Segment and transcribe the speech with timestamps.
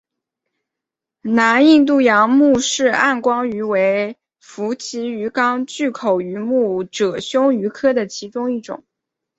[1.29, 8.83] 南印度洋穆氏暗光鱼为辐鳍鱼纲巨口鱼目褶胸鱼科的其中一种。